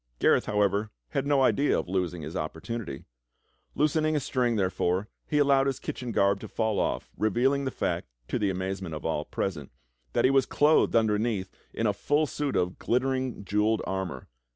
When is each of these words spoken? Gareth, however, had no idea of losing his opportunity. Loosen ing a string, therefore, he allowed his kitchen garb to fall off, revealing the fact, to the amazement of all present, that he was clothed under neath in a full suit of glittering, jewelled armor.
Gareth, 0.17 0.47
however, 0.47 0.89
had 1.09 1.27
no 1.27 1.43
idea 1.43 1.77
of 1.77 1.87
losing 1.87 2.23
his 2.23 2.35
opportunity. 2.35 3.05
Loosen 3.75 4.03
ing 4.03 4.15
a 4.15 4.19
string, 4.19 4.55
therefore, 4.55 5.07
he 5.27 5.37
allowed 5.37 5.67
his 5.67 5.77
kitchen 5.77 6.11
garb 6.11 6.39
to 6.39 6.47
fall 6.47 6.79
off, 6.79 7.11
revealing 7.19 7.65
the 7.65 7.69
fact, 7.69 8.07
to 8.27 8.39
the 8.39 8.49
amazement 8.49 8.95
of 8.95 9.05
all 9.05 9.23
present, 9.25 9.69
that 10.13 10.25
he 10.25 10.31
was 10.31 10.47
clothed 10.47 10.95
under 10.95 11.19
neath 11.19 11.51
in 11.71 11.85
a 11.85 11.93
full 11.93 12.25
suit 12.25 12.55
of 12.55 12.79
glittering, 12.79 13.45
jewelled 13.45 13.83
armor. 13.85 14.27